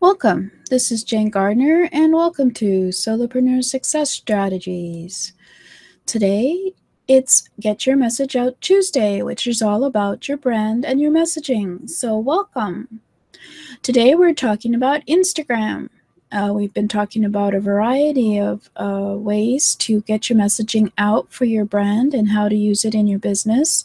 [0.00, 0.50] Welcome.
[0.68, 5.32] This is Jane Gardner, and welcome to Solopreneur Success Strategies.
[6.04, 6.72] Today,
[7.08, 11.88] it's Get Your Message Out Tuesday, which is all about your brand and your messaging.
[11.88, 13.00] So, welcome.
[13.82, 15.88] Today, we're talking about Instagram.
[16.30, 21.32] Uh, we've been talking about a variety of uh, ways to get your messaging out
[21.32, 23.84] for your brand and how to use it in your business.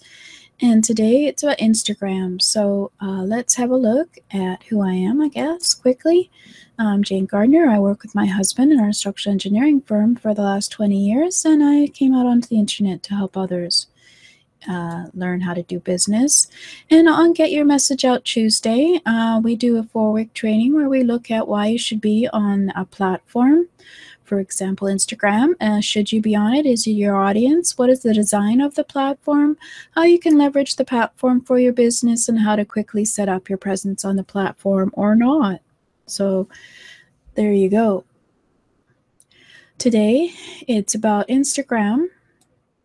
[0.61, 2.41] And today it's about Instagram.
[2.41, 6.29] So uh, let's have a look at who I am, I guess, quickly.
[6.77, 7.69] I'm Jane Gardner.
[7.69, 11.45] I work with my husband in our structural engineering firm for the last 20 years,
[11.45, 13.87] and I came out onto the internet to help others
[14.67, 16.49] uh, learn how to do business.
[16.89, 20.89] And on Get Your Message Out Tuesday, uh, we do a four week training where
[20.89, 23.69] we look at why you should be on a platform
[24.29, 25.55] for example, Instagram.
[25.59, 26.67] Uh, should you be on it?
[26.67, 27.79] Is it your audience?
[27.79, 29.57] What is the design of the platform?
[29.95, 33.49] How you can leverage the platform for your business and how to quickly set up
[33.49, 35.61] your presence on the platform or not.
[36.05, 36.47] So
[37.33, 38.05] there you go.
[39.79, 40.31] Today
[40.67, 42.09] it's about Instagram.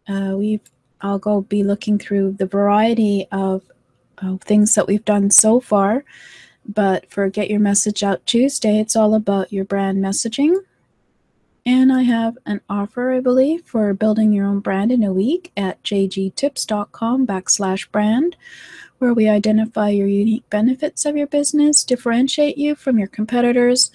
[0.09, 0.71] Uh, we've
[1.03, 3.63] I'll go be looking through the variety of,
[4.17, 6.05] of things that we've done so far.
[6.67, 10.57] But for Get Your Message Out Tuesday, it's all about your brand messaging
[11.67, 15.51] and I have an offer, I believe, for building your own brand in a week
[15.57, 18.37] at jgtips.com backslash brand,
[18.99, 23.91] where we identify your unique benefits of your business, differentiate you from your competitors,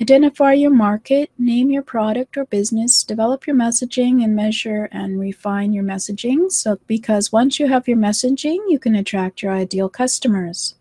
[0.00, 5.74] identify your market, name your product or business, develop your messaging, and measure and refine
[5.74, 6.50] your messaging.
[6.50, 10.74] So, because once you have your messaging, you can attract your ideal customers.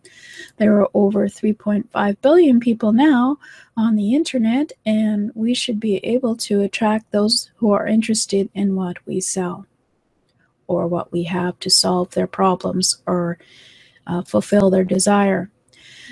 [0.57, 3.37] There are over 3.5 billion people now
[3.77, 8.75] on the internet, and we should be able to attract those who are interested in
[8.75, 9.65] what we sell
[10.67, 13.39] or what we have to solve their problems or
[14.07, 15.51] uh, fulfill their desire.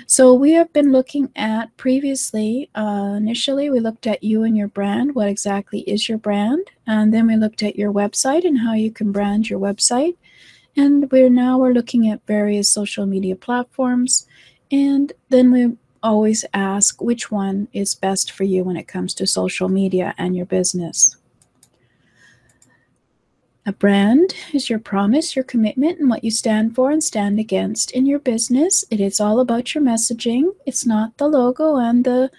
[0.06, 4.68] So we have been looking at previously, uh, initially we looked at you and your
[4.68, 8.74] brand, what exactly is your brand, and then we looked at your website and how
[8.74, 10.16] you can brand your website.
[10.78, 14.28] And we're now we're looking at various social media platforms.
[14.70, 19.26] And then we always ask which one is best for you when it comes to
[19.26, 21.16] social media and your business.
[23.66, 27.90] A brand is your promise, your commitment, and what you stand for and stand against
[27.90, 28.84] in your business.
[28.88, 30.54] It is all about your messaging.
[30.64, 32.30] It's not the logo and the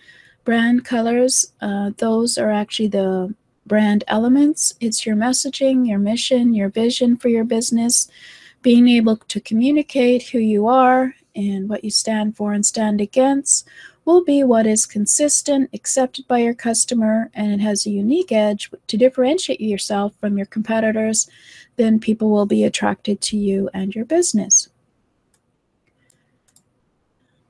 [0.46, 1.52] brand colors.
[1.60, 3.36] Uh, those are actually the
[3.70, 4.74] brand elements.
[4.82, 8.10] It's your messaging, your mission, your vision for your business,
[8.62, 13.66] being able to communicate who you are and what you stand for and stand against
[14.04, 18.72] will be what is consistent, accepted by your customer, and it has a unique edge
[18.88, 21.30] to differentiate yourself from your competitors,
[21.76, 24.68] then people will be attracted to you and your business.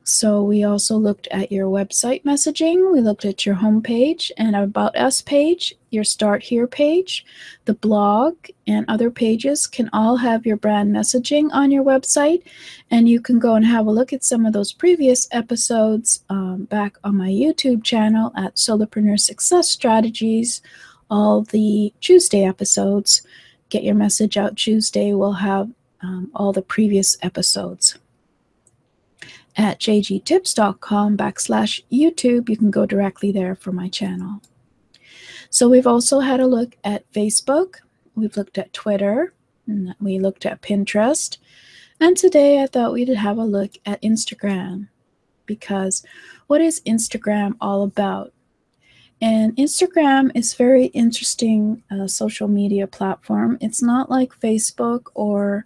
[0.09, 2.91] So we also looked at your website messaging.
[2.91, 7.23] We looked at your homepage and About Us page, your Start Here page,
[7.65, 12.43] the blog, and other pages can all have your brand messaging on your website.
[12.89, 16.65] And you can go and have a look at some of those previous episodes um,
[16.65, 20.61] back on my YouTube channel at Solopreneur Success Strategies.
[21.11, 23.21] All the Tuesday episodes,
[23.69, 25.69] Get Your Message Out Tuesday, We'll have
[26.01, 27.97] um, all the previous episodes
[29.55, 32.49] at jgtips.com backslash YouTube.
[32.49, 34.41] You can go directly there for my channel.
[35.49, 37.75] So we've also had a look at Facebook.
[38.15, 39.33] We've looked at Twitter.
[39.67, 41.37] And we looked at Pinterest.
[41.99, 44.87] And today I thought we'd have a look at Instagram
[45.45, 46.03] because
[46.47, 48.33] what is Instagram all about?
[49.21, 53.57] And Instagram is very interesting uh, social media platform.
[53.59, 55.65] It's not like Facebook or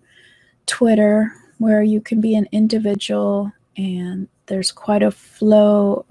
[0.65, 6.05] Twitter where you can be an individual and there's quite a flow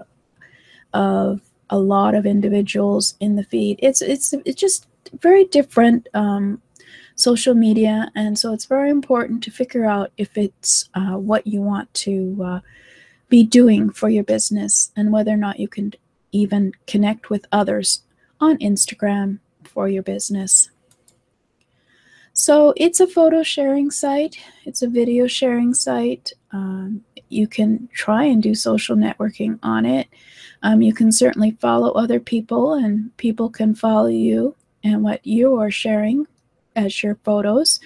[0.93, 3.79] of a lot of individuals in the feed.
[3.81, 4.87] It's it's it's just
[5.19, 6.61] very different um,
[7.15, 11.61] social media, and so it's very important to figure out if it's uh, what you
[11.61, 12.59] want to uh,
[13.29, 15.93] be doing for your business and whether or not you can
[16.31, 18.03] even connect with others
[18.39, 20.69] on Instagram for your business.
[22.33, 26.33] So it's a photo sharing site, it's a video sharing site.
[26.51, 30.07] Um, you can try and do social networking on it.
[30.61, 35.55] Um, you can certainly follow other people, and people can follow you and what you
[35.59, 36.27] are sharing
[36.75, 37.79] as your photos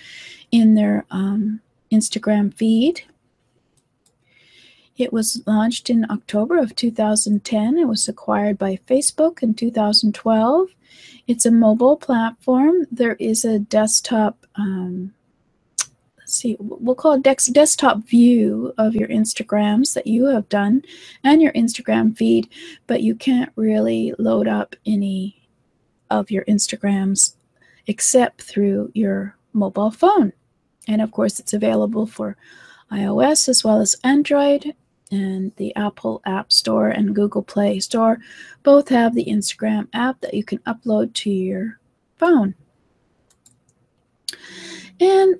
[0.51, 1.61] in their um,
[1.91, 3.03] Instagram feed.
[4.97, 7.77] It was launched in October of 2010.
[7.77, 10.69] It was acquired by Facebook in 2012.
[11.27, 12.87] It's a mobile platform.
[12.91, 15.13] There is a desktop, um,
[16.37, 20.83] see, we'll call it dex- desktop view of your Instagrams that you have done
[21.23, 22.49] and your Instagram feed,
[22.85, 25.47] but you can't really load up any
[26.09, 27.35] of your Instagrams
[27.87, 30.33] except through your mobile phone.
[30.87, 32.37] And of course, it's available for
[32.91, 34.73] iOS as well as Android
[35.11, 38.19] and the Apple App Store and Google Play Store
[38.63, 41.79] both have the Instagram app that you can upload to your
[42.17, 42.55] phone.
[44.99, 45.35] And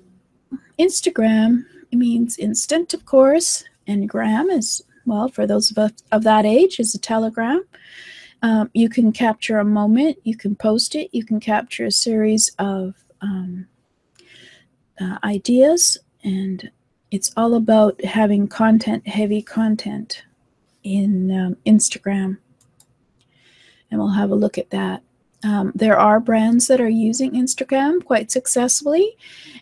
[0.78, 6.22] Instagram it means instant, of course, and gram is, well, for those of us of
[6.24, 7.64] that age, is a telegram.
[8.42, 12.52] Um, you can capture a moment, you can post it, you can capture a series
[12.58, 13.66] of um,
[15.00, 16.70] uh, ideas and
[17.10, 20.22] it's all about having content, heavy content
[20.84, 22.36] in um, Instagram.
[23.90, 25.02] And we'll have a look at that.
[25.44, 29.16] Um, there are brands that are using Instagram quite successfully,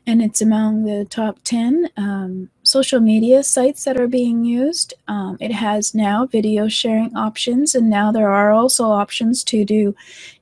[0.07, 4.95] and it's among the top 10 um, social media sites that are being used.
[5.07, 9.95] Um, it has now video sharing options, and now there are also options to do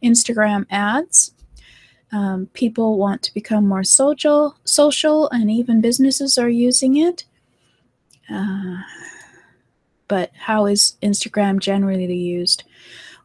[0.03, 1.33] Instagram ads.
[2.13, 7.25] Um, people want to become more social, social, and even businesses are using it.
[8.33, 8.83] Uh,
[10.07, 12.63] but how is Instagram generally used?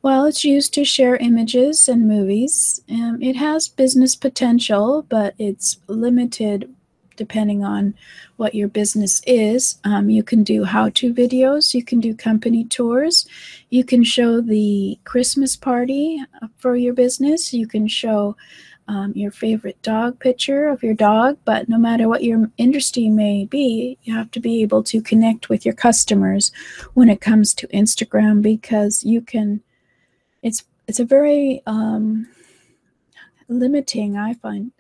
[0.02, 2.82] Well, it's used to share images and movies.
[2.90, 6.74] Um, it has business potential, but it's limited
[7.18, 7.94] depending on
[8.38, 9.78] what your business is.
[9.84, 13.28] Um, you can do how to videos, you can do company tours,
[13.70, 16.24] you can show the Christmas party
[16.60, 18.38] for your business, you can show
[18.88, 23.44] um, your favorite dog picture of your dog, but no matter what your industry may
[23.46, 26.54] be, you have to be able to connect with your customers
[26.94, 29.62] when it comes to Instagram because you can.
[30.42, 32.28] It's it's a very um,
[33.48, 34.72] limiting, I find,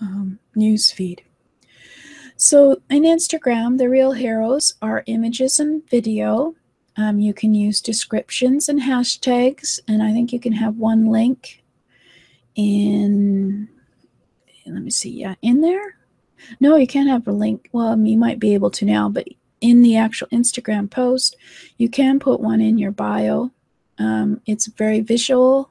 [0.00, 1.22] um, news feed.
[2.36, 6.54] So in Instagram, the real heroes are images and video.
[6.96, 11.62] Um, you can use descriptions and hashtags, and I think you can have one link
[12.58, 13.68] in
[14.66, 15.96] let me see yeah in there
[16.58, 19.26] no you can't have a link well you might be able to now but
[19.60, 21.36] in the actual instagram post
[21.78, 23.50] you can put one in your bio
[23.98, 25.70] um, it's very visual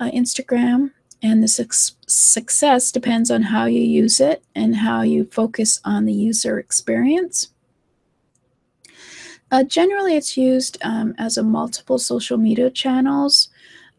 [0.00, 0.90] uh, instagram
[1.22, 6.04] and the su- success depends on how you use it and how you focus on
[6.04, 7.48] the user experience
[9.50, 13.48] uh, generally it's used um, as a multiple social media channels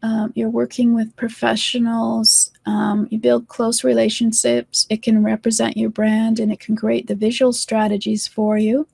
[0.02, 4.86] um, you're working with professionals, um, you build close relationships.
[4.90, 8.86] It can represent your brand and it can create the visual strategies for you.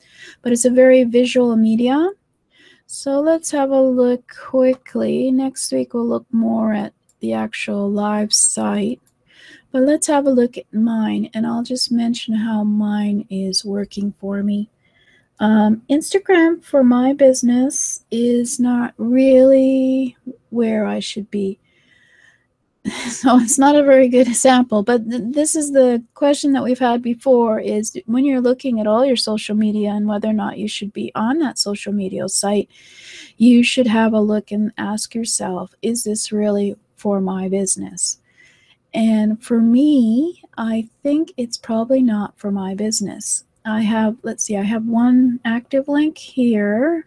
[0.43, 2.11] But it's a very visual media.
[2.87, 5.31] So let's have a look quickly.
[5.31, 9.01] Next week, we'll look more at the actual live site.
[9.73, 14.15] But let's have a look at mine, and I'll just mention how mine is working
[14.21, 14.71] for me.
[15.41, 20.17] Um, Instagram for my business is not really
[20.51, 21.59] where I should be.
[23.09, 26.79] So it's not a very good example, but th- this is the question that we've
[26.79, 30.59] had before is when you're looking at all your social media and whether or not
[30.59, 32.69] you should be on that social media site,
[33.39, 38.19] you should have a look and ask yourself, is this really for my business?
[38.93, 43.45] And for me, I think it's probably not for my business.
[43.65, 47.07] I have, let's see, I have one active link here.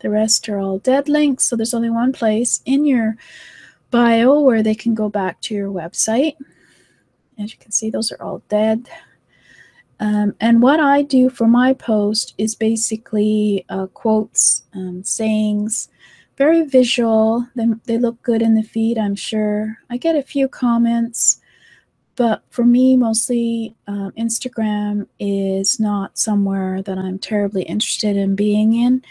[0.00, 1.44] The rest are all dead links.
[1.44, 3.16] So there's only one place in your
[3.90, 6.36] bio where they can go back to your website.
[7.38, 8.88] As you can see, those are all dead.
[10.00, 15.88] Um, and what I do for my post is basically uh, quotes, um, sayings,
[16.38, 17.46] very visual.
[17.54, 19.76] They, they look good in the feed, I'm sure.
[19.90, 21.40] I get a few comments.
[22.16, 28.74] But for me, mostly um, Instagram is not somewhere that I'm terribly interested in being
[28.74, 29.02] in.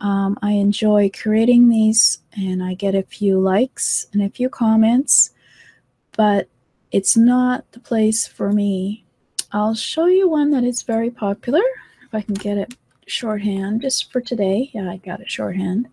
[0.00, 5.30] Um, I enjoy creating these and I get a few likes and a few comments,
[6.16, 6.48] but
[6.92, 9.04] it's not the place for me.
[9.52, 11.62] I'll show you one that is very popular,
[12.04, 12.74] if I can get it
[13.06, 14.70] shorthand just for today.
[14.72, 15.88] Yeah, I got it shorthand.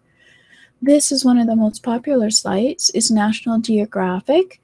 [0.81, 2.91] This is one of the most popular sites.
[2.93, 4.61] It's National Geographic.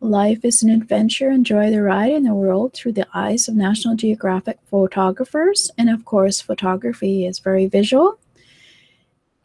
[0.00, 1.30] Life is an adventure.
[1.30, 5.70] Enjoy the ride in the world through the eyes of National Geographic photographers.
[5.78, 8.18] And of course, photography is very visual.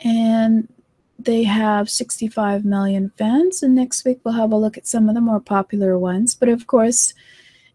[0.03, 0.67] And
[1.17, 3.61] they have 65 million fans.
[3.61, 6.33] And next week, we'll have a look at some of the more popular ones.
[6.33, 7.13] But of course,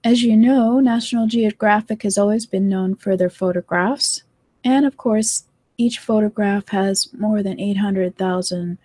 [0.02, 4.22] as you know, National Geographic has always been known for their photographs.
[4.64, 5.44] And of course,
[5.76, 8.78] each photograph has more than 800,000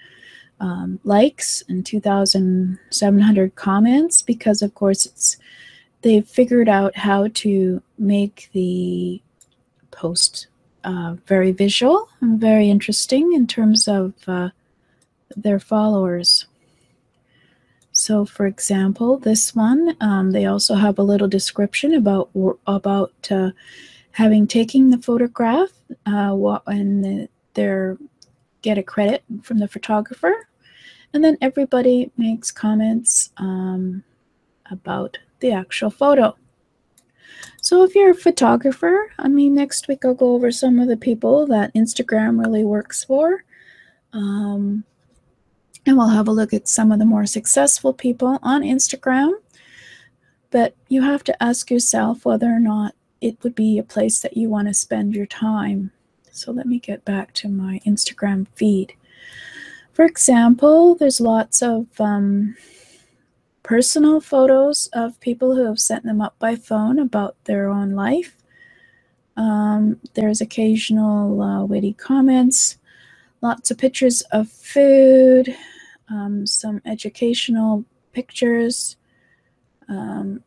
[0.59, 5.37] um, likes and 2,700 comments because, of course, it's
[6.01, 9.21] they've figured out how to make the
[9.91, 10.47] post
[10.83, 14.49] uh, very visual and very interesting in terms of uh,
[15.35, 16.45] their followers.
[17.91, 22.29] So, for example, this one, um, they also have a little description about
[22.65, 23.51] about uh,
[24.11, 25.69] having taken the photograph
[26.05, 27.97] uh, and they're
[28.61, 30.49] get a credit from the photographer
[31.13, 34.03] and then everybody makes comments um,
[34.69, 36.35] about the actual photo.
[37.61, 40.97] So if you're a photographer, I mean, next week I'll go over some of the
[40.97, 43.43] people that Instagram really works for.
[44.13, 44.83] Um,
[45.85, 49.33] and we'll have a look at some of the more successful people on Instagram.
[50.51, 54.37] But you have to ask yourself whether or not it would be a place that
[54.37, 55.91] you want to spend your time.
[56.31, 58.93] So let me get back to my Instagram feed.
[59.93, 62.55] For example, there's lots of um,
[63.69, 68.35] personal photos of people who have sent them up by phone about their own life.
[69.37, 72.79] Um, there's occasional uh, witty comments,
[73.43, 75.55] lots of pictures of food,
[76.09, 78.97] um, some educational pictures.
[79.87, 80.43] Um,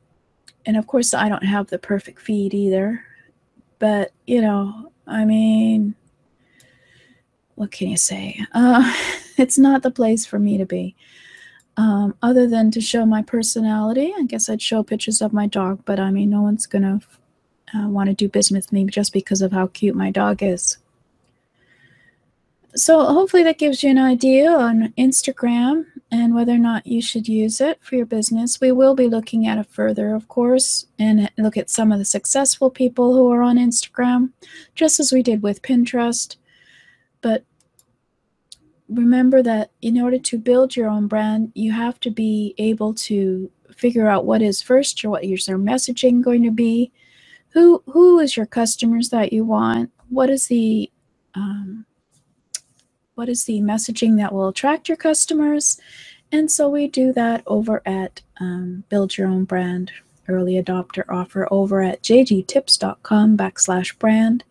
[0.66, 3.04] and of course, I don't have the perfect feed either.
[3.78, 5.94] But, you know, I mean,
[7.54, 8.40] what can you say?
[8.52, 8.92] Uh,
[9.38, 10.96] it's not the place for me to be.
[11.76, 15.82] Um, other than to show my personality, I guess I'd show pictures of my dog,
[15.84, 17.00] but I mean, no one's going to
[17.74, 20.78] uh, want to do business with me just because of how cute my dog is.
[22.74, 27.28] So hopefully that gives you an idea on Instagram and whether or not you should
[27.28, 28.60] use it for your business.
[28.60, 32.04] We will be looking at it further, of course, and look at some of the
[32.06, 34.30] successful people who are on Instagram,
[34.74, 36.36] just as we did with Pinterest.
[37.20, 37.44] But
[38.94, 43.50] remember that in order to build your own brand, you have to be able to
[43.76, 46.92] figure out what is first, what is your messaging going to be,
[47.50, 50.90] who who is your customers that you want, what is the
[51.34, 51.86] um,
[53.14, 55.80] what is the messaging that will attract your customers,
[56.30, 59.92] and so we do that over at um, Build Your Own Brand
[60.28, 64.44] Early Adopter Offer over at jgtips.com backslash brand.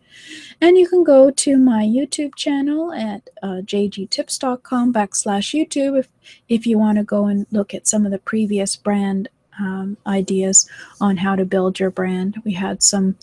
[0.60, 6.08] And you can go to my YouTube channel at uh, jgtips.com backslash YouTube if,
[6.48, 10.68] if you want to go and look at some of the previous brand um, ideas
[11.00, 12.40] on how to build your brand.
[12.44, 13.16] We had some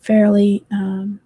[0.00, 1.20] fairly um,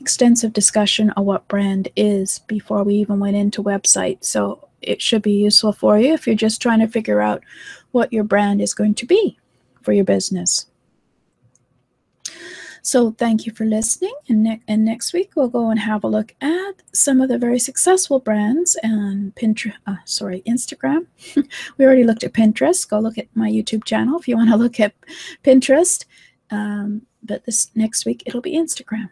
[0.00, 4.24] extensive discussion of what brand is before we even went into website.
[4.24, 7.42] So it should be useful for you if you're just trying to figure out
[7.92, 9.39] what your brand is going to be
[9.82, 10.66] for your business.
[12.82, 14.14] So thank you for listening.
[14.28, 17.38] And, ne- and next week we'll go and have a look at some of the
[17.38, 19.76] very successful brands and Pinterest.
[19.86, 21.06] Uh, sorry, Instagram.
[21.76, 22.88] we already looked at Pinterest.
[22.88, 24.94] Go look at my YouTube channel if you want to look at
[25.44, 26.04] Pinterest.
[26.50, 29.10] Um, but this next week it'll be Instagram.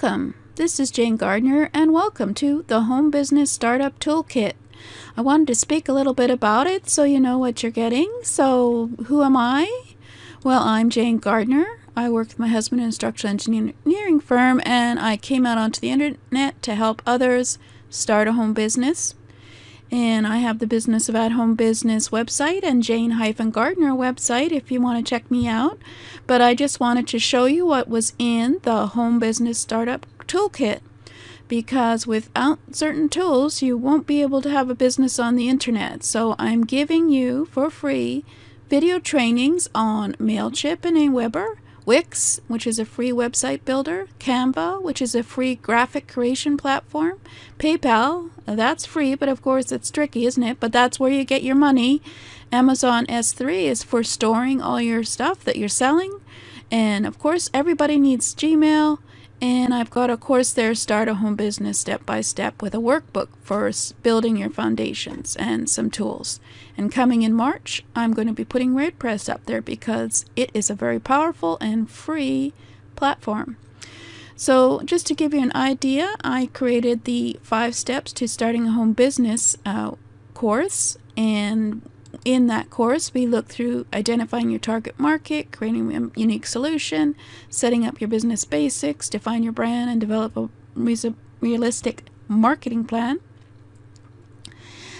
[0.00, 0.34] Welcome.
[0.54, 4.52] This is Jane Gardner, and welcome to the Home Business Startup Toolkit.
[5.16, 8.12] I wanted to speak a little bit about it so you know what you're getting.
[8.22, 9.70] So, who am I?
[10.44, 11.66] Well, I'm Jane Gardner.
[11.96, 15.80] I work with my husband in an structural engineering firm, and I came out onto
[15.80, 17.58] the internet to help others
[17.90, 19.14] start a home business.
[19.90, 23.10] And I have the Business of At Home Business website and Jane
[23.50, 25.78] Gardner website if you want to check me out.
[26.26, 30.80] But I just wanted to show you what was in the Home Business Startup Toolkit
[31.48, 36.04] because without certain tools, you won't be able to have a business on the internet.
[36.04, 38.24] So I'm giving you for free
[38.68, 45.00] video trainings on MailChimp and Aweber, Wix, which is a free website builder, Canva, which
[45.00, 47.18] is a free graphic creation platform,
[47.58, 50.60] PayPal, that's free, but of course it's tricky, isn't it?
[50.60, 52.02] But that's where you get your money.
[52.52, 56.20] Amazon S3 is for storing all your stuff that you're selling.
[56.70, 58.98] And of course, everybody needs Gmail.
[59.40, 62.78] And I've got a course there, Start a Home Business Step by Step, with a
[62.78, 63.70] workbook for
[64.02, 66.40] building your foundations and some tools.
[66.76, 70.70] And coming in March, I'm going to be putting WordPress up there because it is
[70.70, 72.52] a very powerful and free
[72.96, 73.56] platform.
[74.34, 78.72] So, just to give you an idea, I created the five steps to starting a
[78.72, 79.92] home business uh,
[80.34, 81.88] course, and
[82.24, 87.14] in that course, we look through identifying your target market, creating a unique solution,
[87.50, 90.48] setting up your business basics, define your brand, and develop a
[91.40, 93.20] realistic marketing plan.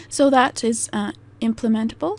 [0.08, 2.18] So that is uh, implementable.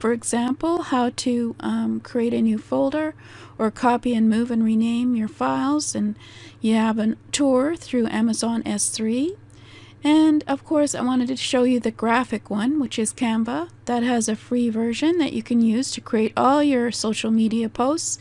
[0.00, 3.14] For example, how to um, create a new folder
[3.58, 5.94] or copy and move and rename your files.
[5.94, 6.18] And
[6.62, 9.36] you have a tour through Amazon S3.
[10.02, 13.68] And of course, I wanted to show you the graphic one, which is Canva.
[13.84, 17.68] That has a free version that you can use to create all your social media
[17.68, 18.18] posts,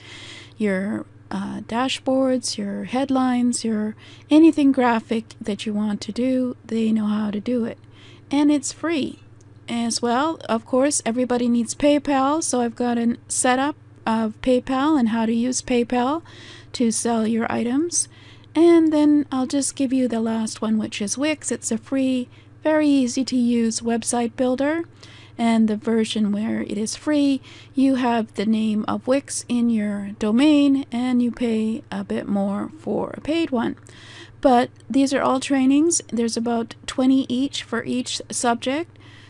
[0.57, 3.95] your uh, dashboards, your headlines, your
[4.29, 6.57] anything graphic that you want to do.
[6.65, 7.77] They know how to do it.
[8.29, 9.19] And it's free
[9.69, 10.39] as well.
[10.49, 15.33] Of course, everybody needs PayPal, so I've got a setup of PayPal and how to
[15.33, 16.23] use PayPal
[16.73, 18.07] to sell your items.
[18.55, 21.51] And then I'll just give you the last one, which is Wix.
[21.51, 22.27] It's a free,
[22.63, 24.83] very easy to use website builder.
[25.37, 27.39] And the version where it is free,
[27.73, 32.71] you have the name of Wix in your domain and you pay a bit more
[32.79, 33.77] for a paid one.
[34.41, 36.01] But these are all trainings.
[36.11, 38.97] There's about 20 each for each subject.